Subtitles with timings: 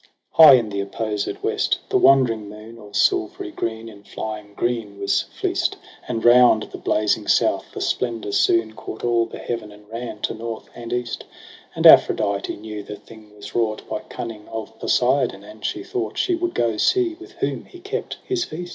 [0.31, 5.25] High in the opposed west the wondering moon All silvery green in flying green was
[5.39, 5.75] fleec't;
[6.07, 10.33] And round the blazing South the splendour soon Caught all the heaven, and ran to
[10.33, 11.31] North and East 5
[11.75, 16.33] And Aphrodite knew the thing was wrought By cunning of Poseidon, and she thought She
[16.33, 18.69] would go see with whom he kept his feast.